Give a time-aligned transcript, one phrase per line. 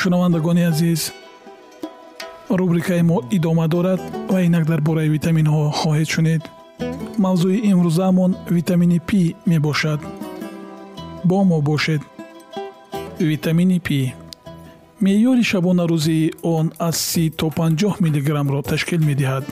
[0.00, 1.12] шунавандагони азиз
[2.58, 4.00] рубрикаи мо идома дорад
[4.32, 6.42] ва инак дар бораи витаминҳо хоҳед шунед
[7.24, 10.00] мавзӯи имрӯзаамон витамини пи мебошад.
[11.28, 12.02] Бо мо бошед.
[13.30, 13.98] Витамини пи
[15.04, 19.44] меъёри шабонарӯзии он аз си то 50 миллиграммро ташкил медиҳад.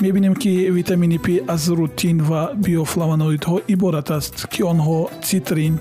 [0.00, 5.74] Мебинем ки витамини пи аз рутин ва биофлавоноидҳо иборат аст ки онҳо цитрин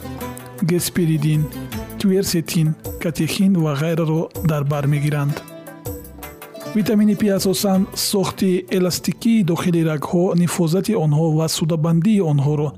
[0.72, 1.42] геспиридин
[2.06, 5.42] кверсетин катехин ва ғайраро дар бар мегиранд.
[6.76, 12.70] Витамини пи асосан сохти эластикии дохили рагҳо нифозати онҳо ва судабандии онҳоро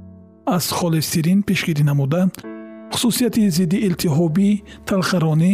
[0.45, 2.21] аз холестерин пешгирӣ намуда.
[2.93, 4.49] Хусусияти зидди илтиҳобӣ
[4.87, 5.53] талхаронӣ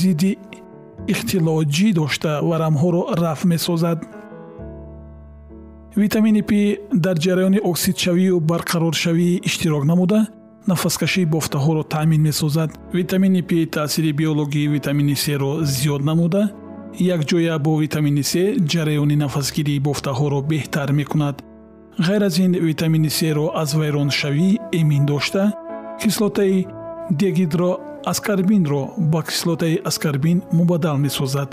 [0.00, 0.32] зидди
[1.12, 3.98] ихтилоҷӣ дошта варамҳоро рафъ месозад.
[6.02, 6.60] Витамини пи
[7.04, 10.20] дар ҷараёни оксидшавию барқароршавӣ иштирок намуда
[10.68, 12.70] нафаскашии бофтаҳоро таъмин месозад.
[12.94, 16.42] Витамини пи таъсири биологии витамини серо зиёд намуда.
[17.00, 18.32] Якҷоя бо витамини с
[18.72, 21.36] ҷараёни нафасгирии бофтаҳоро беҳтар мекунад.
[22.06, 25.52] Ғайр аз ин витамини серо аз вайроншавӣ эмин дошта.
[26.02, 26.66] Кислотаи
[27.10, 31.50] дегидроаскарбинро ба кислотаи аскарбин мубаддал месозад.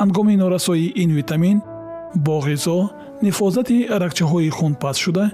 [0.00, 1.56] Ҳангоми норасоии ин витамин
[2.14, 2.78] бо ғизо
[3.22, 5.24] нифозати рагчаҳои хун паст шуда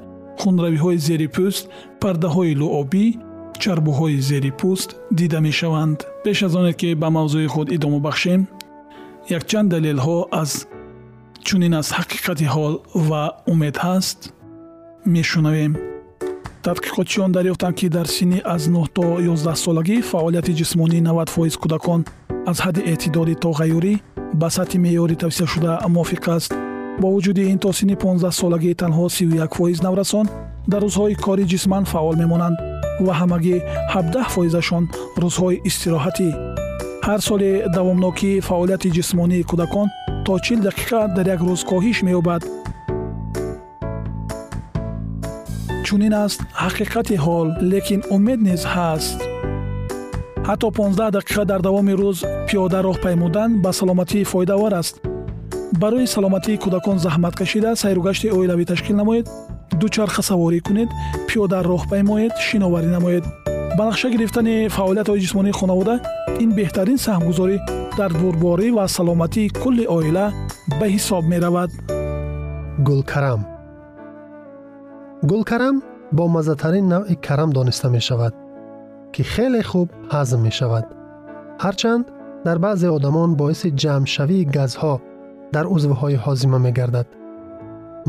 [0.41, 1.63] хунравиҳои зери пӯст
[2.03, 3.07] пардаҳои луобӣ
[3.63, 4.89] чарбуҳои зери пӯст
[5.19, 5.99] дида мешаванд.
[6.25, 8.41] Пеш аз оне ки ба мавзӯи худ идома бахшем
[9.37, 10.51] якчанд далелҳо аз
[11.47, 12.75] чунин аз ҳақиқати ҳол
[13.09, 13.23] ва
[13.53, 14.19] умед ҳаст
[15.15, 15.73] мешунавем.
[16.67, 22.01] Тадқиқотчиён дарёфтанд ки дар синни аз 9 то 11 солагӣ фаъолияти ҷисмонии 90 фоиз кӯдакон
[22.51, 23.95] аз ҳадди эътидоди тоғайюрӣ
[24.41, 26.51] ба сатҳи меъёри тавсияшуда мувофиқ аст
[27.01, 30.27] бо вуҷуди ин то синни 15 солагӣ танҳо 31 фоиз наврасон
[30.71, 32.57] дар рӯзҳои кори ҷисман фаъол мемонанд
[33.07, 33.57] ва ҳамагӣ
[33.95, 34.85] 17 фоизашон
[35.23, 36.29] рӯзҳои истироҳатӣ.
[37.07, 39.89] Ҳар соли давомнокии фаъолияти ҷисмонии кӯдакон
[40.27, 42.43] то чил дақиқа дар як рӯз коҳиш меёбад.
[45.87, 49.19] Чунин аст ҳақиқати ҳол лекин умед низ ҳаст.
[50.49, 54.95] Ҳатто 15 дақиқа дар давоми рӯз пиёда роҳ паймудан ба саломатӣ фоидавар аст
[55.73, 59.27] барои саломатии кӯдакон заҳмат кашида сайругашти оилавӣ ташкил намоед
[59.81, 60.91] дучарха саворӣ кунед
[61.29, 63.25] пиёда роҳ паймоед шиноварӣ намоед.
[63.77, 65.95] Ба нақша гирифтани фаъолиятҳои ҷисмонии хонавода
[66.45, 67.57] ин беҳтарин саҳмгузорӣ
[67.99, 70.27] дар бурборӣ ва саломатии кулли оила
[70.79, 71.71] ба ҳисоб меравад.
[72.87, 73.41] Гулкарам.
[75.31, 75.77] Гулкарам
[76.17, 78.35] бо маззатарин навъи карам дониста мешавад
[79.13, 80.85] ки хеле хуб ҳазм мешавад.
[81.65, 82.05] Ҳарчанд
[82.47, 84.95] дар баъзе одамон боиси ҷамъшавии газҳо
[85.56, 87.08] дар узвҳои ҳозима мегардад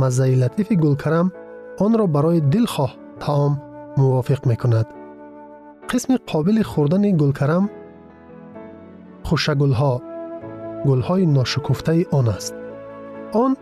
[0.00, 1.26] маззаи латифи гулкарам
[1.84, 2.90] онро барои дилхоҳ
[3.24, 3.52] таом
[4.00, 4.86] мувофиқ мекунад
[5.90, 7.64] қисми қобили хӯрдани гулкарам
[9.28, 9.92] хушагулҳо
[10.88, 12.54] гулҳои ношукуфтаи он аст
[13.44, 13.52] он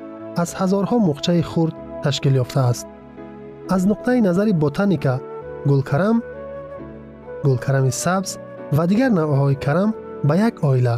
[0.42, 1.74] аз ҳазорҳо мухчаи хурд
[2.04, 2.86] ташкил ёфтааст
[3.74, 5.14] аз нуқтаи назари ботаника
[5.70, 6.16] гулкарам
[7.44, 8.30] гулкарами сабз
[8.76, 9.90] ва дигар навъҳои карам
[10.28, 10.96] ба як оила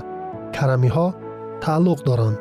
[0.56, 1.06] карамиҳо
[1.62, 2.36] тааллуқ доранд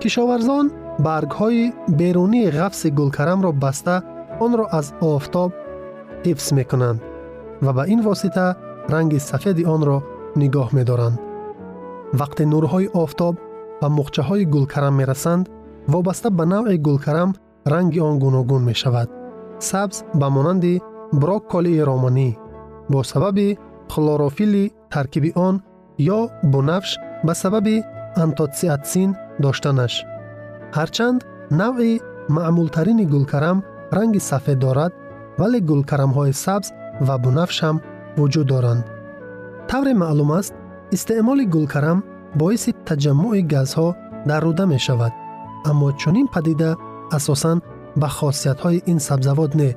[0.00, 0.66] Кишоварзон
[1.06, 3.96] баргҳои берунии ғафси гулкарамро баста
[4.44, 5.50] онро аз офтоб
[6.24, 6.98] ҳифз мекунанд
[7.64, 8.46] ва ба ин восита
[8.92, 9.98] ранги сафеди онро
[10.40, 11.18] нигоҳ медоранд.
[12.20, 13.34] Вақте нурҳои офтоб
[13.80, 15.44] ба мухчаҳои гулкарам мерасанд
[15.92, 17.30] вобаста ба навъи гулкарам
[17.72, 19.08] ранги он гуногун мешавад.
[19.68, 20.74] Сабз ба монанди
[21.20, 22.30] брокколии романӣ.
[22.90, 23.58] Бо сабаби
[23.92, 25.54] хлорофили таркиби он
[26.16, 26.20] ё
[26.52, 26.90] бунафш
[27.26, 27.76] ба сабаби
[28.24, 29.10] антоциатсин
[29.44, 29.94] доштанаш.
[30.76, 31.20] ҳарчанд
[31.60, 32.00] навъи
[32.36, 33.58] маъмултарини гулкарам
[33.96, 34.92] ранги сафед дорад
[35.40, 36.68] вале гулкарамҳои сабз
[37.06, 37.76] ва бунафш ҳам
[38.18, 38.84] вуҷуд доранд.
[39.70, 40.54] тавре маълум аст
[40.96, 41.98] истеъмоли гулкарам
[42.40, 43.88] боиси таҷаммуи газҳо
[44.28, 45.12] дар рӯда мешавад
[45.70, 46.70] аммо чунин падида
[47.16, 47.58] асосан
[48.00, 49.70] ба хосиятҳои ин сабзавот не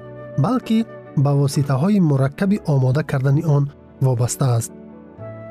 [0.46, 0.80] балки
[1.24, 3.64] ба воситаҳои мураккаби омода кардани он
[4.06, 4.72] вобаста аст.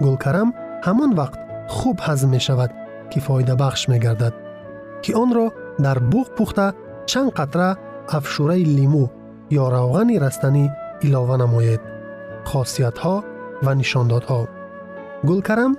[0.05, 0.49] гулкарам
[0.87, 1.39] ҳамон вақт
[1.77, 2.71] хуб ҳазм мешавад
[3.11, 4.35] ки фоидабахш мегардад
[5.03, 5.47] ки онро
[5.85, 6.67] дар буғ пухта
[7.11, 7.69] чанд қатра
[8.17, 9.05] афшураи лимӯ
[9.61, 10.65] ё равғани растанӣ
[11.07, 11.81] илова намоед
[12.51, 13.15] хосиятҳо
[13.65, 14.41] ва нишондодҳо.
[15.29, 15.73] гулкарам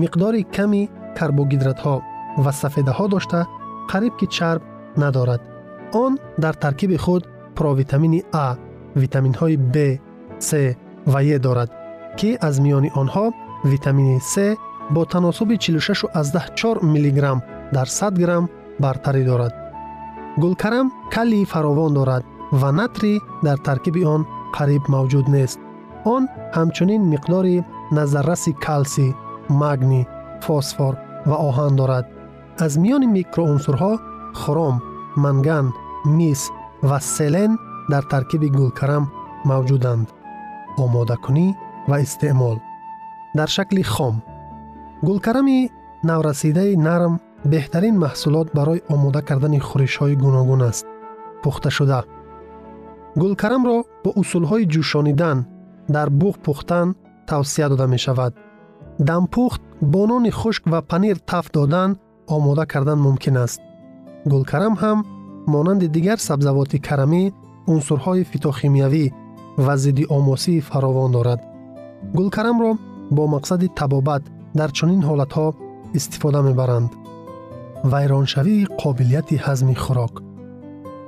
[0.00, 0.82] миқдори ками
[1.18, 1.96] карбогидратҳо
[2.44, 3.40] ва сафедаҳо дошта
[3.90, 4.62] қариб ки чарб
[5.02, 5.42] надорад.
[6.04, 7.22] он дар таркиби худ
[7.58, 8.46] провитамини а
[9.02, 9.76] витаминҳои б
[10.48, 10.50] с
[11.12, 11.70] ва е дорад
[12.18, 13.26] ки аз миёни онҳо
[13.72, 14.34] витамини с
[14.90, 17.40] бо таносуби 46 мг
[17.72, 18.48] дар 100 грамм
[18.78, 19.54] бартарӣ дорад.
[20.36, 24.26] гулкарам калии фаровон дорад ва натри дар таркиби он
[24.56, 25.58] қариб мавҷуд нест.
[26.04, 26.22] он
[26.56, 27.64] ҳамчунин миқдори
[27.96, 29.14] назарраси калсий
[29.48, 30.06] магний
[30.44, 30.94] фосфор
[31.28, 32.06] ва оҳан дорад.
[32.64, 33.92] аз миёни микроунсурҳо
[34.40, 34.76] хром
[35.24, 35.66] манган
[36.18, 36.40] мис
[36.88, 37.52] ва селен
[37.92, 39.04] дар таркиби гулкарам
[39.50, 40.06] мавҷуданд.
[40.84, 41.46] омодакунӣ
[41.90, 42.56] ва истеъмол.
[43.38, 44.16] дар шакли хом
[45.06, 45.58] гулкарами
[46.08, 47.14] наврасидаи нарм
[47.52, 50.86] беҳтарин маҳсулот барои омода кардани хӯришҳои гуногун аст
[51.42, 52.00] пухташуда.
[53.20, 55.38] Гулкарамро бо усулҳои ҷӯшонидан
[55.94, 56.86] дар буғ пухтан
[57.30, 58.32] тавсия дода мешавад.
[59.08, 59.62] Дампухт
[59.92, 61.90] бо нони хушк ва панир тафт додан
[62.34, 63.60] омода кардан мумкин аст.
[64.30, 64.98] Гулкарам ҳам
[65.52, 67.22] монанди дигар сабзавоти карамӣ
[67.72, 69.04] унсурҳои фитохимиявӣ
[69.64, 71.40] ва зидди омосии фаровон дорад.
[72.16, 72.70] Гулкарамро
[73.16, 74.22] бо мақсади табобат
[74.59, 75.47] дар чунин ҳолатҳо
[75.97, 76.91] истифода мебаранд
[77.91, 80.13] вайроншавии қобилияти ҳазми хӯрок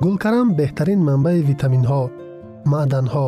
[0.03, 2.01] гулкарам беҳтарин манбаи витаминҳо
[2.73, 3.27] маъданҳо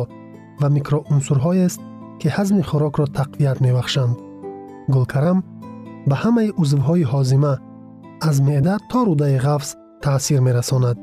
[0.60, 1.80] ва микроунсурҳоест
[2.20, 4.14] ки ҳазми хӯрокро тақвият мебахшанд
[4.94, 5.38] гулкарам
[6.08, 7.54] ба ҳамаи узвҳои ҳозима
[8.28, 9.68] аз меъда то рӯдаи ғафз
[10.04, 10.98] таъсир мерасонад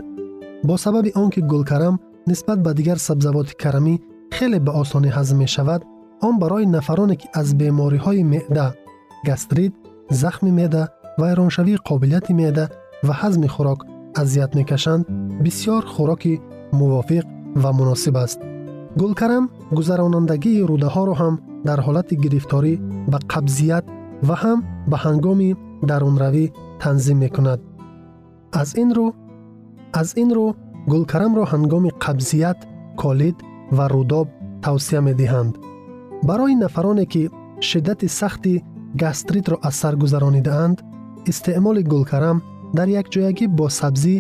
[0.68, 1.96] бо сабаби он ки гулкарам
[2.30, 3.96] нисбат ба дигар сабзавоти карамӣ
[4.36, 5.82] хеле ба осонӣ ҳазм мешавад
[6.28, 8.68] он барои нафароне ки аз бемориҳои меъда
[9.29, 9.75] гастрит
[10.11, 10.83] захми меъда
[11.19, 12.65] вайроншавии қобилияти меъда
[13.07, 13.81] ва ҳазми хӯрок
[14.21, 15.05] азият мекашанд
[15.45, 16.35] бисьёр хӯроки
[16.79, 17.27] мувофиқ
[17.63, 18.41] ва муносиб аст.
[19.01, 19.45] Гулкарам
[19.77, 21.35] гузаронандагии рӯдаҳоро ҳам
[21.69, 22.75] дар ҳолати гирифторӣ
[23.13, 23.85] ба қабзият
[24.29, 24.59] ва ҳам
[24.91, 25.51] ба ҳангоми
[25.89, 26.45] дарунравӣ
[26.83, 27.61] танзим мекунад.
[28.61, 29.07] Аз ин рӯ
[30.01, 30.47] аз ин рӯ
[30.93, 32.59] гулкарамро ҳангоми қабзият
[33.03, 33.37] колид
[33.77, 34.27] ва рӯдоб
[34.65, 35.53] тавсия медиҳанд.
[36.29, 37.23] Барои нафароне ки
[37.69, 38.55] шиддати сахти
[38.95, 40.79] гастритро аз сар гузаронидаанд
[41.31, 42.43] истеъмоли гулкарам
[42.75, 44.15] дар якҷоягӣ бо сабзӣ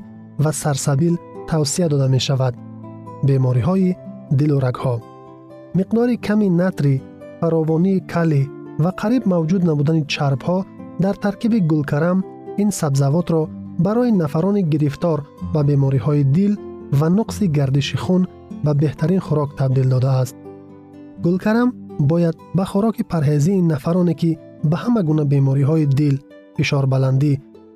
[0.45, 1.15] ва сарсабил
[1.49, 2.55] тавсия дода мешавад
[3.27, 3.97] бемориҳои
[4.39, 4.95] дилу рагҳо
[5.79, 6.95] миқдори ками натри
[7.41, 8.43] фаровонии калӣ
[8.85, 10.59] ва қариб мавҷуд набудани чарбҳо
[11.05, 12.19] дар таркиби гулкарам
[12.63, 13.43] ин сабзавотро
[13.87, 15.19] барои нафарони гирифтор
[15.55, 16.53] ба бемориҳои дил
[16.99, 18.23] ва нуқси гардиши хун
[18.65, 20.37] ба беҳтарин хӯрок табдил додааст.
[21.25, 21.69] Гулкарам
[22.11, 24.31] бояд ба хӯроки парҳезии нафароне ки
[24.71, 26.17] ба ҳама гуна бемориҳои дил
[26.57, 27.33] фишорбаландӣ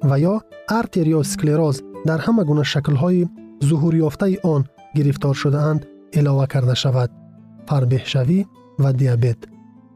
[0.09, 0.35] ва ё
[0.79, 1.77] артериосклероз
[2.09, 3.29] дар ҳама гуна шаклҳои
[3.69, 4.63] зуҳурёфтаи он
[4.97, 5.81] гирифтор шудаанд
[6.19, 7.11] илова карда шавад
[7.69, 8.41] фарбеҳшавӣ
[8.83, 9.41] ва диабет.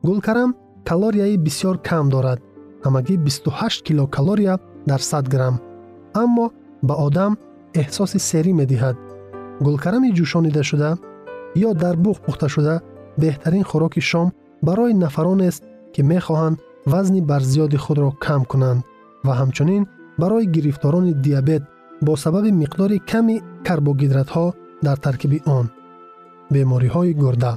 [0.06, 0.50] Гулкарам
[0.88, 2.40] калорияи бисьёр кам дорад.
[2.84, 4.54] Ҳамагӣ 28 килокалория
[4.90, 5.60] дар 100 грамм.
[6.22, 6.46] Аммо
[6.82, 7.32] ба одам
[7.80, 8.96] эҳсоси серӣ медиҳад.
[9.66, 10.90] Гулкарами ҷӯшонидашуда
[11.66, 12.74] ё дар буғ пухташуда
[13.22, 14.28] беҳтарин хӯроки шом
[14.66, 15.62] барои нафаронест
[15.94, 16.56] ки мехоҳанд
[16.92, 18.80] вазни барзиёди худро кам кунанд
[19.26, 19.82] ва ҳамчунин
[20.18, 21.62] барои гирифторони диабет
[22.06, 23.36] бо сабаби миқдори ками
[23.66, 24.46] карбогидратҳо
[24.86, 25.66] дар таркиби он.
[26.52, 27.52] бемориҳои гурда.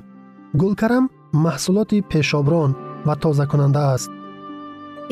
[0.61, 1.05] гулкарам
[1.45, 2.71] маҳсулоти пешоброн
[3.07, 4.09] ва тозакунанда аст.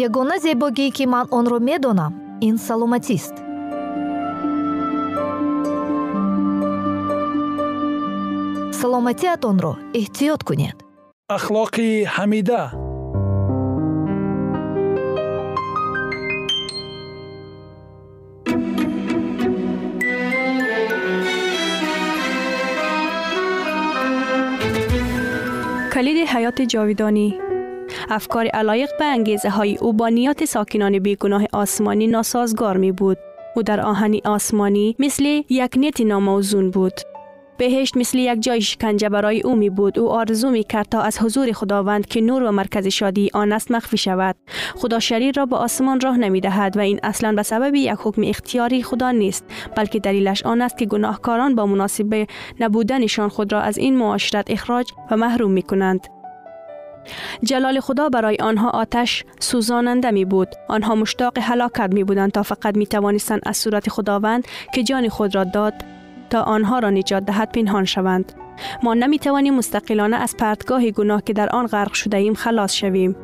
[0.07, 2.13] Ягона зебогӣ ки ман онро медонам
[2.48, 3.36] ин саломатист.
[8.79, 10.77] Саломатиатонро эҳтиёт кунед.
[11.38, 12.62] Ахлоқи ҳамида
[25.95, 27.39] کلید حیات جاویدانی
[28.09, 33.17] افکار علایق به انگیزه های او با نیات ساکنان بیگناه آسمانی ناسازگار می بود.
[33.55, 36.93] او در آهنی آسمانی مثل یک نیت ناموزون بود.
[37.57, 40.00] بهشت مثل یک جای شکنجه برای او می بود.
[40.00, 43.71] او آرزو می کرد تا از حضور خداوند که نور و مرکز شادی آن است
[43.71, 44.35] مخفی شود.
[44.75, 48.21] خدا شریر را به آسمان راه نمی دهد و این اصلا به سبب یک حکم
[48.25, 49.45] اختیاری خدا نیست
[49.75, 52.27] بلکه دلیلش آن است که گناهکاران با مناسب
[52.59, 56.07] نبودنشان خود را از این معاشرت اخراج و محروم می کنند.
[57.43, 60.47] جلال خدا برای آنها آتش سوزاننده می بود.
[60.67, 65.35] آنها مشتاق هلاکت می بودند تا فقط می توانستند از صورت خداوند که جان خود
[65.35, 65.74] را داد
[66.29, 68.34] تا آنها را نجات دهد پنهان شوند.
[68.84, 73.15] ما نمی توانیم مستقلانه از پرتگاه گناه که در آن غرق شده ایم خلاص شویم.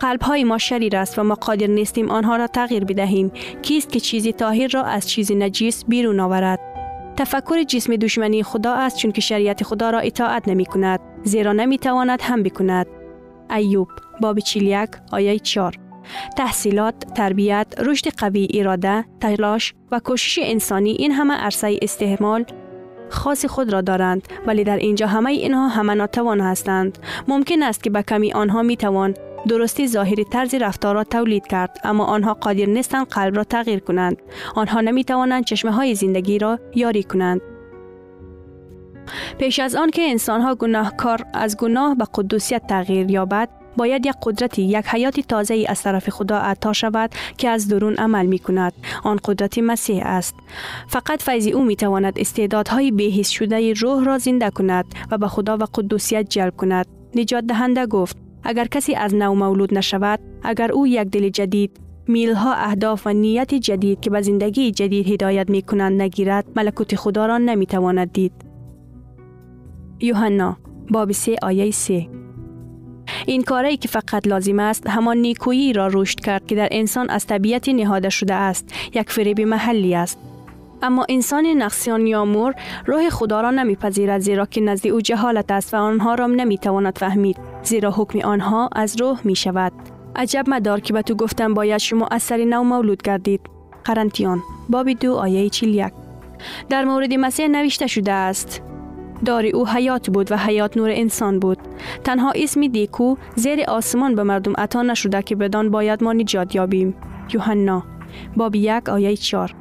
[0.00, 3.32] قلب های ما شریر است و ما قادر نیستیم آنها را تغییر بدهیم.
[3.62, 6.60] کیست که چیزی طاهر را از چیزی نجیس بیرون آورد؟
[7.16, 11.00] تفکر جسم دشمنی خدا است چون که شریعت خدا را اطاعت نمی کند.
[11.22, 12.86] زیرا نمی تواند هم بکند.
[13.50, 13.88] ایوب
[14.20, 15.83] باب 41 آیه 4
[16.36, 22.44] تحصیلات، تربیت، رشد قوی اراده، تلاش و کوشش انسانی این همه عرصه استحمال
[23.08, 26.98] خاص خود را دارند ولی در اینجا همه اینها همه ناتوان هستند.
[27.28, 29.14] ممکن است که به کمی آنها می توان
[29.48, 34.22] درستی ظاهری طرز رفتار را تولید کرد اما آنها قادر نیستند قلب را تغییر کنند.
[34.54, 37.40] آنها نمی توانند چشمه های زندگی را یاری کنند.
[39.38, 44.14] پیش از آن که انسان ها گناهکار از گناه به قدوسیت تغییر یابد باید یک
[44.22, 48.72] قدرتی یک حیات تازه از طرف خدا عطا شود که از درون عمل می کند
[49.04, 50.34] آن قدرت مسیح است.
[50.88, 55.56] فقط فیض او می تواند استعدادهای بهیس شده روح را زنده کند و به خدا
[55.56, 56.86] و قدوسیت جلب کند.
[57.14, 62.54] نجات دهنده گفت اگر کسی از نو مولود نشود اگر او یک دل جدید میلها
[62.54, 67.38] اهداف و نیت جدید که به زندگی جدید هدایت می کنند نگیرد ملکوت خدا را
[67.38, 68.32] نمی تواند دید.
[70.00, 70.56] یوحنا
[70.90, 72.08] باب 3 آیه 3
[73.26, 77.26] این کاری که فقط لازم است همان نیکویی را رشد کرد که در انسان از
[77.26, 80.18] طبیعت نهاده شده است یک فریب محلی است.
[80.82, 82.54] اما انسان نقصیان یا مور
[82.86, 87.36] روح خدا را نمیپذیرد زیرا که نزد او جهالت است و آنها را نمی‌تواند فهمید
[87.62, 89.72] زیرا حکم آنها از روح می شود
[90.16, 93.40] عجب مدار که به تو گفتم باید شما از سر نو مولود گردید.
[93.84, 95.92] قرنتیان باب دو آیه 41
[96.68, 98.62] در مورد مسیح نوشته شده است
[99.24, 101.58] دار او حیات بود و حیات نور انسان بود.
[102.04, 106.94] تنها اسم دیکو زیر آسمان به مردم عطا نشده که بدان باید ما نجات یابیم.
[107.34, 107.82] یوحنا
[108.36, 109.54] باب یک آیه 4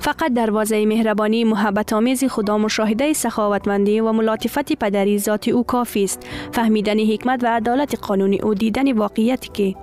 [0.00, 6.26] فقط دروازه مهربانی محبت آمیز خدا مشاهده سخاوتمندی و ملاطفت پدری ذات او کافی است.
[6.52, 9.74] فهمیدن حکمت و عدالت قانونی او دیدن واقعیتی که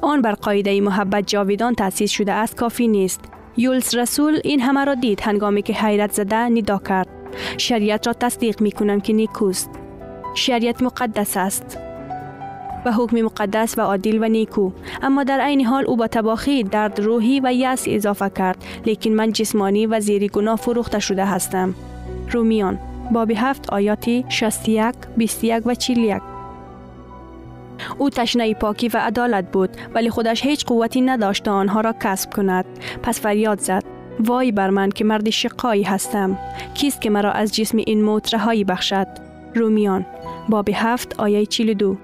[0.00, 3.20] آن بر قاعده محبت جاویدان تأسیس شده است کافی نیست.
[3.56, 7.17] یولس رسول این همه را دید هنگامی که حیرت زده ندا کرد.
[7.58, 9.70] شریعت را تصدیق می کنم که نیکوست.
[10.34, 11.78] شریعت مقدس است.
[12.84, 14.70] و حکم مقدس و عادل و نیکو.
[15.02, 18.64] اما در عین حال او با تباخی درد روحی و یأس اضافه کرد.
[18.86, 21.74] لیکن من جسمانی و زیر گناه فروخته شده هستم.
[22.30, 22.78] رومیان
[23.12, 26.22] باب هفت آیاتی 61 21 و 41
[27.98, 32.64] او تشنه پاکی و عدالت بود ولی خودش هیچ قوتی نداشت آنها را کسب کند.
[33.02, 33.97] پس فریاد زد.
[34.20, 36.38] وای بر من که مرد شقایی هستم.
[36.74, 39.06] کیست که مرا از جسم این موت رهایی بخشد؟
[39.54, 40.06] رومیان
[40.48, 41.96] باب هفت آیه 42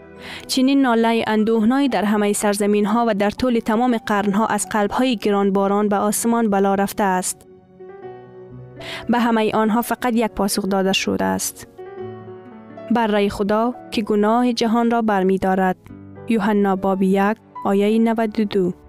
[0.47, 4.90] چنین ناله اندوهنایی در همه سرزمین ها و در طول تمام قرن ها از قلب
[4.90, 7.47] های گرانباران به آسمان بلا رفته است.
[9.09, 11.68] به همه آنها فقط یک پاسخ داده شده است.
[12.90, 15.76] بر رای خدا که گناه جهان را برمی دارد
[16.28, 18.84] یوحنا باب یک آیه 92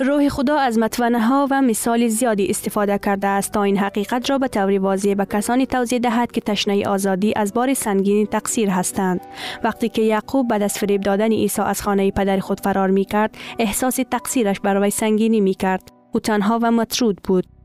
[0.00, 4.38] روح خدا از متونه ها و مثال زیادی استفاده کرده است تا این حقیقت را
[4.38, 9.20] به طور واضح به کسانی توضیح دهد که تشنه آزادی از بار سنگین تقصیر هستند.
[9.64, 13.36] وقتی که یعقوب بعد از فریب دادن عیسی از خانه پدر خود فرار می کرد
[13.58, 17.55] احساس تقصیرش برای سنگینی می کرد او تنها و مطرود بود.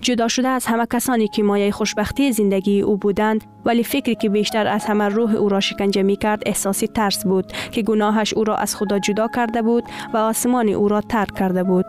[0.00, 4.66] جدا شده از همه کسانی که مایه خوشبختی زندگی او بودند ولی فکری که بیشتر
[4.66, 8.56] از همه روح او را شکنجه می کرد احساسی ترس بود که گناهش او را
[8.56, 11.86] از خدا جدا کرده بود و آسمان او را ترک کرده بود.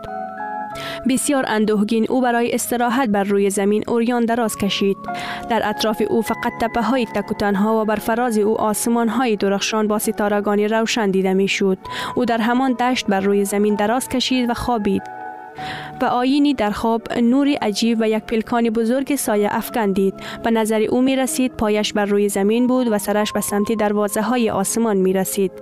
[1.08, 4.96] بسیار اندوهگین او برای استراحت بر روی زمین اوریان دراز کشید.
[5.50, 9.98] در اطراف او فقط تپه های تکوتنها و بر فراز او آسمان های درخشان با
[9.98, 11.78] ستارگانی روشن دیده می شود
[12.14, 15.19] او در همان دشت بر روی زمین دراز کشید و خوابید.
[16.02, 20.14] و آینی در خواب نوری عجیب و یک پلکان بزرگ سایه افکن دید
[20.44, 24.22] به نظر او می رسید پایش بر روی زمین بود و سرش به سمت دروازه
[24.22, 25.52] های آسمان می رسید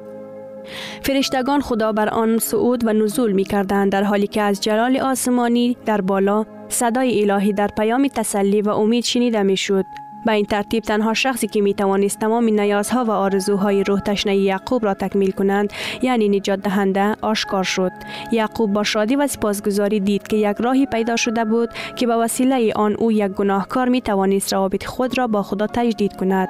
[1.02, 5.76] فرشتگان خدا بر آن صعود و نزول می کردند در حالی که از جلال آسمانی
[5.86, 9.84] در بالا صدای الهی در پیام تسلی و امید شنیده می شد
[10.26, 14.84] به این ترتیب تنها شخصی که می توانست تمام نیازها و آرزوهای روح تشنه یعقوب
[14.84, 15.72] را تکمیل کنند
[16.02, 17.92] یعنی نجات دهنده آشکار شد.
[18.32, 22.72] یعقوب با شادی و سپاسگزاری دید که یک راهی پیدا شده بود که به وسیله
[22.76, 26.48] آن او یک گناهکار می توانست روابط خود را با خدا تجدید کند.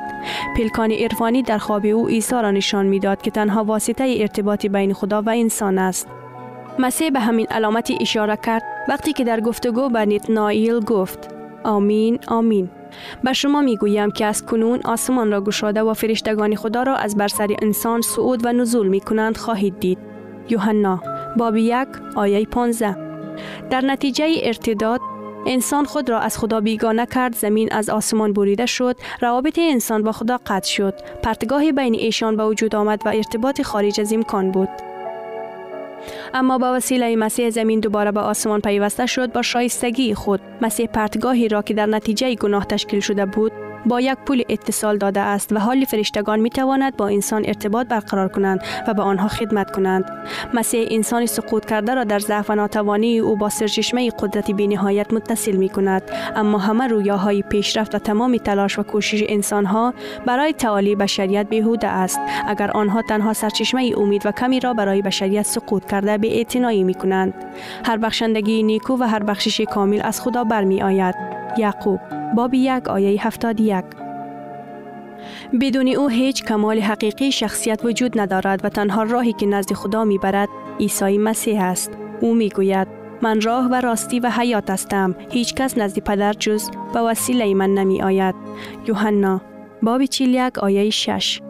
[0.57, 5.23] پلکان عرفانی در خواب او عیسی را نشان می‌داد که تنها واسطه ارتباط بین خدا
[5.23, 6.09] و انسان است.
[6.79, 11.35] مسیح به همین علامتی اشاره کرد وقتی که در گفتگو به نتنائیل گفت
[11.65, 12.71] آمین آمین.
[13.25, 17.17] به شما می گویم که از کنون آسمان را گشاده و فرشتگان خدا را از
[17.17, 19.99] بر سر انسان صعود و نزول می کنند خواهید دید.
[20.49, 21.01] یوحنا
[21.37, 22.97] باب یک آیه 15
[23.71, 25.01] در نتیجه ارتداد
[25.47, 30.13] انسان خود را از خدا بیگانه کرد زمین از آسمان بریده شد روابط انسان با
[30.13, 30.95] خدا قطع شد.
[31.23, 34.88] پرتگاه بین ایشان به وجود آمد و ارتباط خارج از امکان بود.
[36.35, 41.49] اما با وسیله مسیح زمین دوباره به آسمان پیوسته شد با شایستگی خود مسیح پرتگاهی
[41.49, 43.53] را که در نتیجه گناه تشکیل شده بود
[43.87, 48.29] با یک پول اتصال داده است و حال فرشتگان می تواند با انسان ارتباط برقرار
[48.29, 50.05] کنند و به آنها خدمت کنند.
[50.55, 55.57] مسیح انسان سقوط کرده را در ضعف و ناتوانی او با سرچشمه قدرت نهایت متصل
[55.57, 56.03] می کند
[56.37, 59.95] اما همه رویاهای پیشرفت و تمام تلاش و کوشش انسان ها
[60.27, 65.47] برای تعالی بشریت بیهوده است اگر آنها تنها سرچشمه امید و کمی را برای بشریت
[65.47, 67.35] سقوط کرده به اعتنایی می کنند.
[67.85, 71.15] هر بخشندگی نیکو و هر بخشش کامل از خدا برمی آید.
[71.59, 73.85] یعقوب باب یک آیه هفتاد یک
[75.61, 80.19] بدون او هیچ کمال حقیقی شخصیت وجود ندارد و تنها راهی که نزد خدا می
[80.19, 80.49] برد
[80.81, 81.91] عیسی مسیح است.
[82.21, 82.89] او می گوید
[83.23, 85.15] من راه و راستی و حیات هستم.
[85.31, 88.35] هیچ کس نزد پدر جز به وسیله من نمی آید.
[88.87, 89.41] یوحنا
[89.83, 91.41] باب یک آیه 6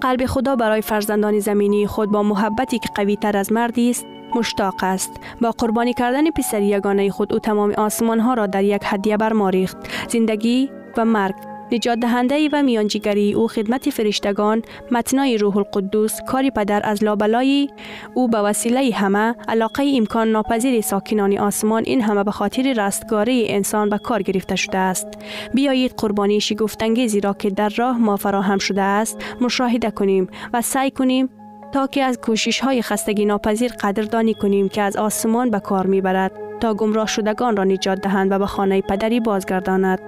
[0.00, 4.74] قلب خدا برای فرزندان زمینی خود با محبتی که قوی تر از مردی است مشتاق
[4.82, 5.10] است.
[5.40, 9.76] با قربانی کردن پسر یگانه خود او تمام آسمان ها را در یک هدیه برماریخت.
[10.08, 11.34] زندگی و مرگ
[11.72, 17.68] نجات دهنده و میانجیگری او خدمت فرشتگان متنای روح القدس کاری پدر از لابلای
[18.14, 23.88] او به وسیله همه علاقه امکان ناپذیر ساکنان آسمان این همه به خاطر رستگاری انسان
[23.88, 25.06] به کار گرفته شده است.
[25.54, 30.90] بیایید قربانی شگفتانگیزی را که در راه ما فراهم شده است مشاهده کنیم و سعی
[30.90, 31.28] کنیم
[31.76, 36.00] تا که از کوشش های خستگی ناپذیر قدردانی کنیم که از آسمان به کار می
[36.00, 40.00] برد تا گمراه شدگان را نجات دهند و به خانه پدری بازگرداند.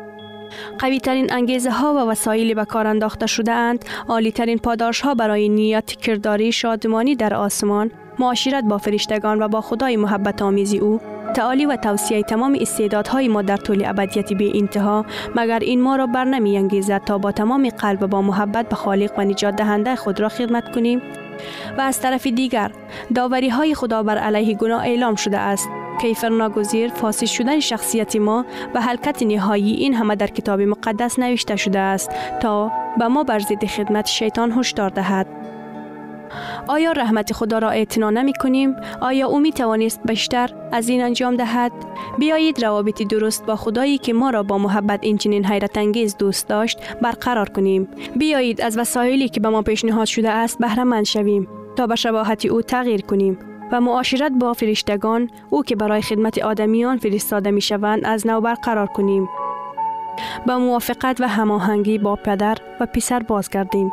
[0.78, 5.14] قوی ترین انگیزه ها و وسایلی به کار انداخته شده اند، عالی ترین پاداش ها
[5.14, 11.00] برای نیت کرداری شادمانی در آسمان، معاشرت با فرشتگان و با خدای محبت آمیزی او،
[11.35, 16.07] تعالی و توصیه تمام استعدادهای ما در طول ابدیت به انتها مگر این ما را
[16.07, 19.96] بر نمی انگیزد تا با تمام قلب و با محبت به خالق و نجات دهنده
[19.96, 21.02] خود را خدمت کنیم؟
[21.79, 22.70] و از طرف دیگر
[23.14, 25.68] داوری های خدا بر علیه گناه اعلام شده است.
[26.01, 31.57] کیفر ناگزیر فاسد شدن شخصیت ما و حلقت نهایی این همه در کتاب مقدس نوشته
[31.57, 35.47] شده است تا به ما بر ضد خدمت شیطان هشدار دهد.
[36.68, 41.36] آیا رحمت خدا را اعتنا نمی کنیم؟ آیا او می توانست بیشتر از این انجام
[41.36, 41.72] دهد؟
[42.18, 46.48] بیایید روابط درست با خدایی که ما را با محبت این چنین حیرت انگیز دوست
[46.48, 47.88] داشت برقرار کنیم.
[48.16, 52.46] بیایید از وسایلی که به ما پیشنهاد شده است بهره مند شویم تا به شباهت
[52.46, 53.38] او تغییر کنیم
[53.72, 58.86] و معاشرت با فرشتگان او که برای خدمت آدمیان فرستاده می شوند از نو برقرار
[58.86, 59.28] کنیم.
[60.46, 63.92] با موافقت و هماهنگی با پدر و پسر بازگردیم.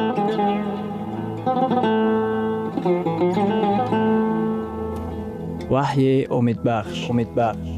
[5.73, 7.69] ваҳйи умедбахш умедбахш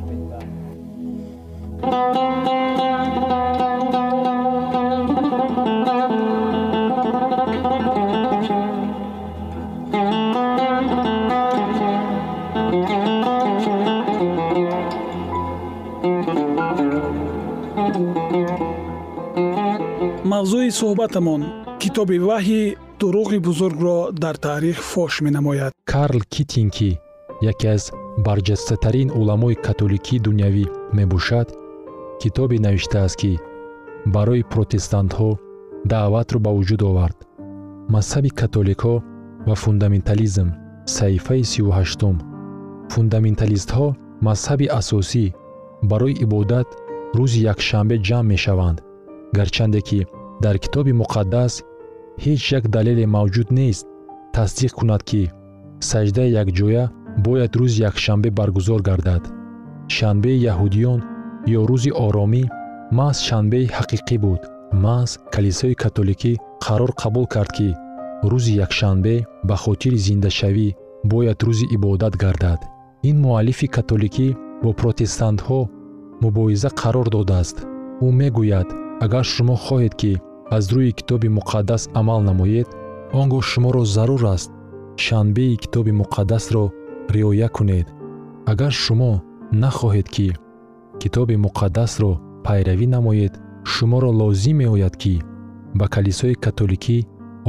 [20.32, 21.42] мавзӯи суҳбатамон
[21.82, 22.64] китоби ваҳйи
[23.00, 25.72] дуруғи бузургро дар таърих фош менамояд.
[25.94, 26.92] Карл китинки
[27.42, 27.84] яке аз
[28.28, 30.66] барҷастатарин уламои католикии дунявӣ
[30.98, 31.48] мебошад
[32.22, 33.32] китобе навиштааст ки
[34.16, 35.30] барои протестантҳо
[35.92, 37.18] даъватро ба вуҷуд овард.
[37.94, 38.96] Мазҳаби католикҳо
[39.48, 40.50] ва фундаментализм
[40.96, 42.16] саҳифаи сию ҳаштум
[42.94, 43.88] фундаменталистҳо
[44.28, 45.26] мазҳаби асосӣ
[45.92, 46.68] барои ибодат
[47.18, 48.78] рӯзи якшанбе ҷамъ мешаванд
[49.38, 50.00] гарчанде ки
[50.44, 51.54] дар китоби муқаддас
[52.24, 53.86] ҳеҷ як далеле мавҷуд нест.
[54.36, 55.22] Тасдиқ кунад ки
[55.90, 56.86] саҷдаи якҷоя
[57.26, 59.24] бояд рӯзи якшанбе баргузор гардад.
[59.96, 61.00] Шанбеи яҳудиён
[61.58, 62.44] ё рӯзи оромӣ
[62.98, 64.42] маҳз шанбеи ҳақиқӣ буд.
[64.84, 66.34] Маҳз калисои католикӣ
[66.66, 67.70] қарор қабул кард ки
[68.32, 69.16] рӯзи якшанбе
[69.48, 70.68] ба хотири зиндашавӣ
[71.12, 72.60] бояд рӯзи ибодат гардад.
[73.10, 74.28] Ин муаллифи католикӣ
[74.64, 75.60] бо протестантҳо
[76.24, 77.58] мубоиза қарор додааст.
[78.06, 78.70] Ӯ мегӯяд
[79.06, 80.12] агар шумо хоҳед ки
[80.56, 82.68] аз рӯи китоби муқаддас амал намоед
[83.20, 84.52] он гоҳ шуморо зарур аст.
[85.06, 86.66] Шанбеи китоби муқаддасро
[87.10, 87.88] риоя кунед.
[88.46, 90.28] Агар шумо нахоҳед ки
[91.02, 92.12] китоби муқаддасро
[92.46, 93.34] пайравӣ намоед
[93.72, 95.16] шуморо лозим меояд ки
[95.80, 96.98] ба калисои католикӣ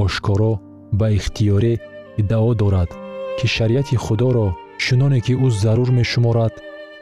[0.05, 0.53] ошкоро
[0.99, 1.75] ба ихтиёре
[2.21, 2.91] иддао дорад
[3.39, 4.47] ки шариати худоро
[4.83, 6.55] чуноне ки ӯ зарур мешуморад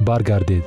[0.07, 0.65] баргардед.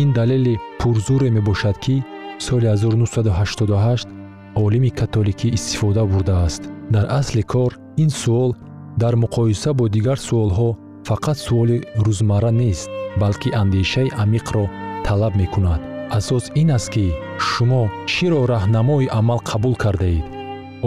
[0.00, 2.02] Ин далели пурзуре мебошад ки
[2.38, 4.08] соли 1988
[4.54, 8.56] олими католикӣ истифода бурдааст дар асли кор ин суол
[8.96, 10.70] дар муқоиса бо дигар суолҳо
[11.12, 14.64] фақат суоли рӯзмарра нест балки андешаи амиқро
[15.06, 15.80] талаб мекунад.
[16.18, 17.06] Асос ин аст ки
[17.48, 20.26] шумо чиро раҳнамои амал қабул кардаед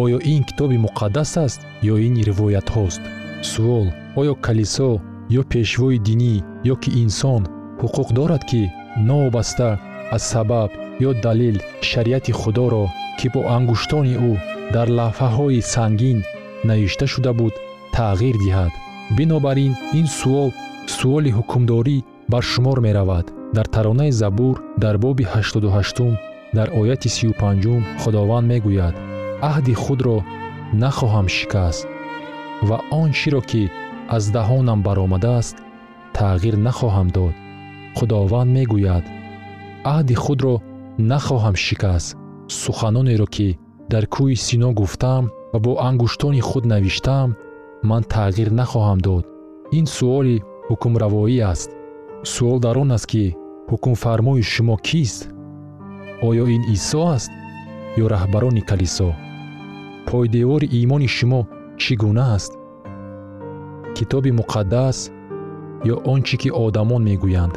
[0.02, 1.60] оё ин китоби муқаддас аст
[1.94, 3.02] ё ин ривоятҳост
[3.52, 3.88] суол
[4.20, 4.92] оё калисо
[5.40, 6.36] ё пешвои динӣ
[6.74, 7.42] ё ки инсон
[7.82, 8.62] ҳуқуқ дорад ки
[9.10, 9.70] новобаста
[10.16, 10.70] аз сабаб
[11.08, 11.58] ё далил
[11.90, 12.86] шариати худоро
[13.20, 14.32] ки бо ангуштони ӯ
[14.76, 16.20] дар лавҳаҳои сангин
[16.70, 17.54] навишта шуда буд
[17.96, 18.74] тағйир диҳад
[19.12, 20.52] бинобар ин ин суол
[20.88, 21.98] суоли ҳукмдорӣ
[22.32, 23.26] бар шумор меравад.
[23.56, 26.18] Дар таронаи забур дар боби 88
[26.54, 28.96] дар ояти 35 худованд мегӯяд
[29.42, 30.18] аҳди худро
[30.84, 31.88] нахоҳам шикаст
[32.68, 33.64] ва он чиро ки
[34.16, 35.56] аз даҳонам баромадааст
[36.18, 37.36] тағйир нахоҳам дод.
[37.98, 39.06] Худованд мегӯяд
[39.94, 40.56] аҳди худро
[41.12, 42.18] нахоҳам шикаст
[42.62, 43.48] суханонеро ки
[43.92, 47.30] дар кӯҳи сино гуфтаам ва бо ангуштони худ навиштаам
[47.92, 49.26] ман тағйир нахоҳам дод.
[49.78, 50.38] Ин суоли
[50.70, 51.70] ҳукмравоӣ аст.
[52.34, 53.24] Суол дар он аст ки
[53.72, 55.20] ҳукмфармои шумо кист?
[56.28, 57.32] Оё ин исо аст
[58.04, 59.10] ё раҳбарони калисо?
[60.08, 61.42] Пойдевори имони шумо
[61.82, 62.54] чӣ гуна аст?
[63.96, 64.98] Китоби муқаддас
[65.94, 67.56] ё он чӣ ки одамон мегӯянд?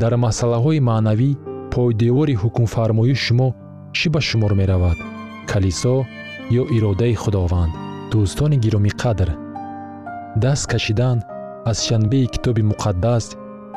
[0.00, 1.30] Дар масъалаҳои маънавӣ
[1.72, 3.48] пойдевори ҳукмфармоии шумо
[3.96, 4.98] чӣ ба шумор меравад?
[5.50, 5.96] Калисо
[6.60, 7.74] ё иродаи худованд
[8.12, 9.28] дӯстони гиромиқадр
[10.42, 11.18] даст кашидан
[11.70, 13.24] аз шанбеи китоби муқаддас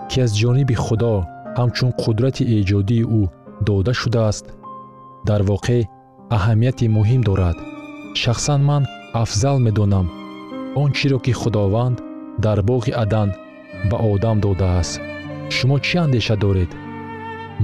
[0.10, 1.16] ки аз ҷониби худо
[1.60, 3.22] ҳамчун қудрати эҷодии ӯ
[3.68, 4.46] дода шудааст
[5.30, 5.82] дар воқеъ
[6.38, 7.58] аҳамияти муҳим дорад.
[8.22, 8.84] Шахсан ман
[9.22, 10.08] афзал медонам
[10.82, 11.98] он чиро ки худованд
[12.46, 13.30] дар боғи адан
[13.90, 14.94] ба одам додааст.
[15.56, 16.72] Шумо чӣ андеша доред?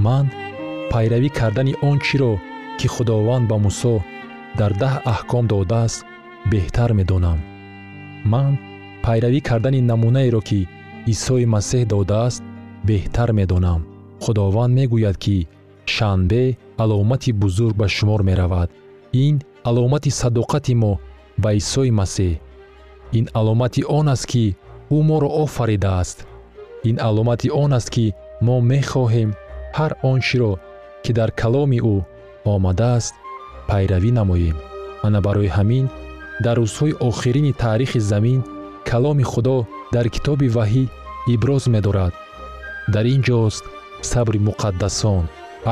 [0.04, 0.26] Ман
[0.90, 2.32] пайравӣ кардани он чиро
[2.78, 3.94] ки худованд ба мусо
[4.58, 5.98] дар даҳ аҳком додааст
[6.50, 7.38] беҳтар медонам.
[8.32, 8.52] Ман
[9.04, 10.60] пайравӣ кардани намунаеро ки
[11.12, 12.42] исои масеҳ додааст
[12.88, 13.80] беҳтар медонам.
[14.22, 15.36] Худованд мегӯяд ки
[15.94, 16.44] шанбе
[16.82, 18.68] аломати бузург ба шумор меравад.
[19.24, 19.34] Ин
[19.68, 20.92] аломати садоқати мо
[21.42, 22.40] ба исои масеҳ.
[23.18, 24.44] Ин аломати он аст ки
[24.96, 26.18] ӯ моро офаридааст.
[26.88, 28.06] Ин аломати он аст ки
[28.46, 29.30] мо мехоҳем
[29.76, 30.52] ҳар он чиро
[31.04, 31.96] ки дар каломи ӯ
[32.52, 33.14] омадааст
[33.68, 34.56] пайравӣ намоем.
[35.06, 35.86] Ана барои ҳамин
[36.44, 38.40] дар рӯзҳои охирини таърихи замин
[38.90, 39.58] каломи худо
[39.94, 40.84] дар китоби ваҳӣ
[41.34, 42.12] иброз медорад.
[42.94, 43.64] Дар ин ҷост
[44.10, 45.24] сабри муқаддасон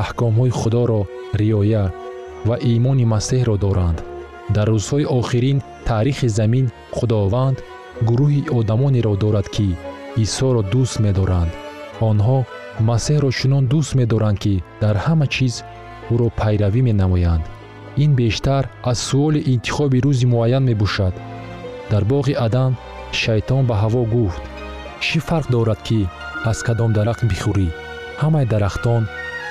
[0.03, 1.01] аҳкомҳои худоро
[1.41, 1.85] риоя
[2.47, 3.99] ва имони масеҳро доранд.
[4.55, 5.57] Дар рӯзҳои охирин
[5.89, 6.65] таърихи замин
[6.97, 7.57] худованд
[8.09, 9.67] гурӯҳи одамонеро дорад ки
[10.23, 11.51] исоро дӯст медоранд.
[12.09, 12.37] Онҳо
[12.89, 15.55] масеҳро чунон дӯст медоранд ки дар ҳама чиз
[16.13, 17.43] ӯро пайравӣ менамоянд
[17.97, 21.13] ин бештар аз суоли интихоби рӯзи муайян мебошад.
[21.91, 22.71] Дар боғи адан
[23.11, 24.43] шайтон ба ҳаво гуфт
[25.05, 26.07] чӣ фарқ дорад ки
[26.51, 27.69] аз кадом дарахт бихӯрӣ?
[28.21, 29.03] Ҳамаи дарахтон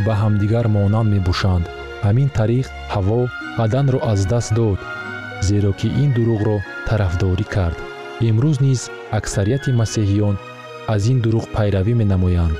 [0.06, 1.64] ба ҳамдигар монанд мебошанд.
[2.06, 3.20] Ҳамин тариқ ҳаво
[3.64, 4.78] аданро аз даст дод
[5.48, 6.56] зеро ки ин дурӯғро
[6.88, 7.78] тарафдорӣ кард.
[8.28, 8.80] Имрӯз низ
[9.18, 10.36] аксарияти масеҳиён
[10.94, 12.58] аз ин дурӯғ пайравӣ менамоянд.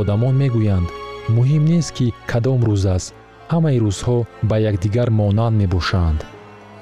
[0.00, 0.88] Одамон мегӯянд
[1.36, 3.14] муҳим нест ки кадом рӯз аст
[3.52, 6.20] ҳамаи рӯзҳо ба якдигар монанд мебошанд.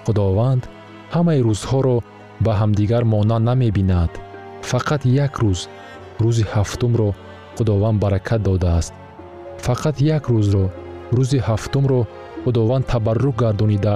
[0.04, 0.62] Худованд
[1.14, 1.96] ҳамаи рӯзҳоро
[2.44, 4.12] ба ҳамдигар монанд намебинад.
[4.70, 5.60] Фақат як рӯз
[6.22, 7.10] рӯзи ҳафтумро
[7.56, 8.92] худованд баракат додааст.
[9.66, 10.64] Фақат як рӯзро
[11.16, 12.00] рӯзи ҳафтумро
[12.42, 13.94] худованд табаррук гардонида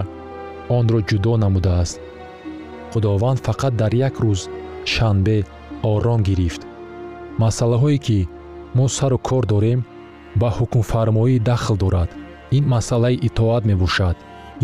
[0.78, 1.96] онро ҷудо намудааст.
[2.92, 4.40] Худованд фақат дар як рӯз
[4.92, 5.38] шанбе
[5.92, 6.62] ором гирифт.
[7.42, 8.18] Масъалаҳое ки
[8.76, 9.80] мо сару кор дорем
[10.40, 12.10] ба ҳукмфармоӣ дахл дорад
[12.57, 14.15] ин масъалаи итоат мебошад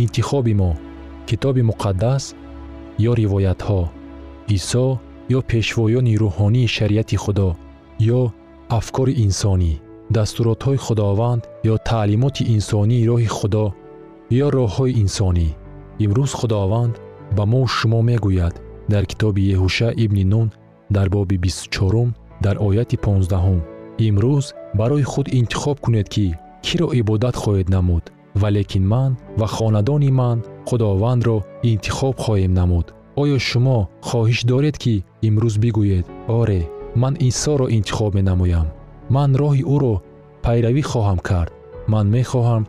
[0.03, 0.71] интихоби мо
[1.27, 2.23] китоби муқаддас
[3.09, 3.81] ё ривоятҳо
[4.57, 4.87] исо
[5.37, 7.49] ё пешвоёни рӯҳонии шариати худо
[8.19, 8.21] ё
[8.79, 9.73] афкори инсонӣ
[10.17, 11.41] дастуротҳои худованд
[11.71, 13.65] ё таълимоти инсонии роҳи худо
[14.43, 15.49] ё роҳҳои инсонӣ
[16.05, 16.93] имрӯз худованд
[17.35, 18.55] ба мо шумо мегӯяд
[18.91, 20.47] дар китоби еҳуша ибни нун
[20.95, 22.09] дар боби бисту чорум
[22.45, 23.59] дар ояти понздаҳум
[24.07, 24.45] имрӯз
[24.79, 26.27] барои худ интихоб кунед ки
[26.68, 28.04] киро ибодат хоҳед намуд
[28.40, 31.36] ва лекин ман ва хонадони ман худовандро
[31.70, 32.86] интихоб хоҳем намуд.
[33.22, 33.78] Оё шумо
[34.08, 34.94] хоҳиш доред ки
[35.28, 36.06] имрӯз бигӯед?
[36.40, 36.60] Оре
[37.02, 38.66] ман исоро интихоб менамоям.
[39.14, 39.94] Ман роҳи ӯро
[40.44, 41.52] пайравӣ хоҳам кард.
[41.92, 42.62] Ман мехоҳам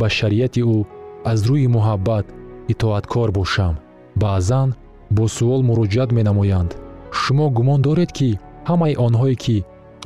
[0.00, 0.78] ба шариати ӯ
[1.30, 2.26] аз рӯи муҳаббат
[2.72, 3.74] итоаткор бошам.
[4.22, 4.68] Баъзан
[5.16, 6.70] бо суол муроҷиат менамоянд.
[7.20, 8.30] Шумо гумон доред ки
[8.68, 9.56] ҳамаи онҳое ки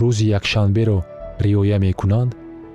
[0.02, 0.98] рӯзи якшанберо
[1.44, 2.30] риоя мекунанд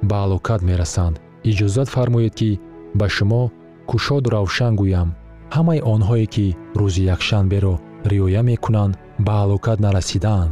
[0.09, 1.15] ба ҳалокат мерасанд.
[1.49, 2.59] Иҷозат фармоед ки
[2.99, 3.43] ба шумо
[3.89, 5.09] кушоду равшан гӯям.
[5.55, 6.47] Ҳамаи онҳое ки
[6.79, 7.75] рӯзи якшанберо
[8.11, 8.93] риоя мекунанд
[9.25, 10.51] ба ҳалокат нарасидаанд.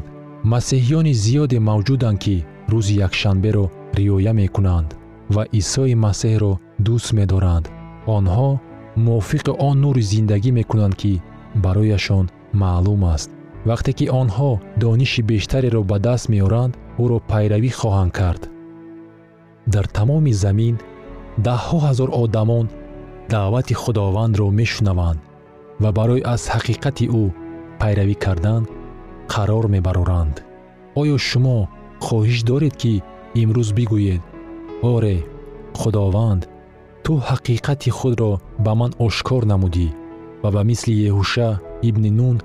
[0.52, 2.36] Масеҳиёни зиёде мавҷуданд ки
[2.72, 3.66] рӯзи якшанберо
[4.00, 4.90] риоя мекунанд
[5.36, 6.54] ва исои масеҳро
[6.86, 7.66] дӯст медоранд.
[8.18, 8.50] Онҳо
[9.06, 11.14] мувофиқи он нури зиндагӣ мекунанд ки
[11.64, 12.26] барояшон
[12.62, 13.30] маълум аст.
[13.70, 14.52] Вақте ки онҳо
[14.84, 18.42] дониши бештареро ба даст меоранд ӯро пайравӣ хоҳанд кард
[19.74, 20.76] дар тамоми замин
[21.48, 22.66] даҳҳо ҳазор одамон
[23.34, 25.20] даъвати худовандро мешунаванд
[25.84, 27.24] ва барои аз ҳақиқати ӯ
[27.80, 28.64] пайравӣ кардан
[29.34, 30.36] қарор мебароранд.
[31.02, 31.58] Оё шумо
[32.06, 32.94] хоҳиш доред ки
[33.42, 34.22] имрӯз бигӯед?
[34.94, 35.18] Оре
[35.80, 36.42] худованд
[37.04, 38.32] ту ҳақиқати худро
[38.66, 39.88] ба ман ошкор намудӣ
[40.44, 41.50] ва ба мисли еҳуша
[41.88, 42.38] ибни нун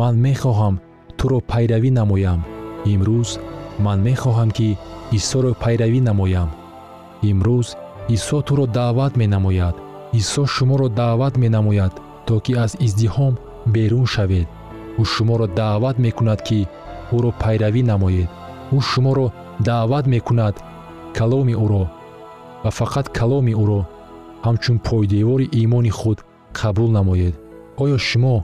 [0.00, 0.74] ман мехоҳам
[1.18, 2.40] туро пайравӣ намоям.
[2.92, 3.30] Имрӯз
[3.84, 4.68] ман мехоҳам ки
[5.18, 6.48] исоро пайравӣ намоям
[7.30, 7.68] имрӯз
[8.14, 9.76] исо туро даъват менамояд.
[10.20, 11.92] Исо шуморо даъват менамояд
[12.26, 13.34] то ки аз издиҳом
[13.74, 14.48] берун шавед.
[15.00, 16.60] Ӯ шуморо даъват мекунад ки
[17.16, 18.30] ӯро пайравӣ намоед.
[18.76, 19.26] Ӯ шуморо
[19.68, 20.54] даъват мекунад
[21.16, 21.84] каломи ӯро
[22.62, 23.80] ва фақат каломи ӯро.
[24.46, 26.18] Ҳамчун пойдевори имони худ
[26.58, 27.34] қабул намоед.
[27.82, 28.36] Оё шумо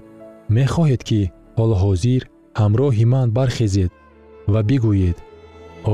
[0.56, 1.20] мехоҳед ки
[1.58, 2.22] ҳоло ҳозир
[2.60, 3.90] ҳамроҳи ман бархезед
[4.52, 5.18] ва бигӯед.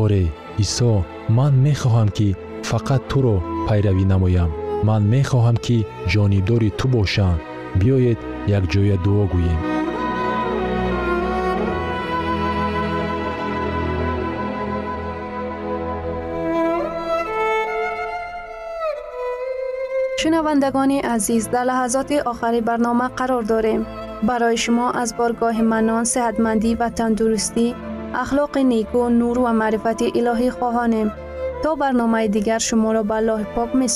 [0.02, 0.24] Оре
[0.64, 0.92] исо
[1.36, 2.28] ман мехоҳам ки
[2.69, 3.35] фақат туро
[3.67, 4.51] пайравӣ намоям
[4.88, 5.77] ман мехоҳам ки
[6.13, 7.35] ҷонибдори ту бошам
[7.79, 8.19] биёед
[8.57, 9.59] якҷоя дуо гӯем
[20.21, 23.81] шунавандагони азиз дар лаҳазоти охари барнома қарор дорем
[24.29, 27.67] барои шумо аз боргоҳи манон сеҳатмандӣ ва тандурустӣ
[28.23, 31.07] ахлоқи неку нур ва маърифати илоҳӣ хоҳонем
[31.64, 33.88] تا برنامه دیگر شما را به الله پاک می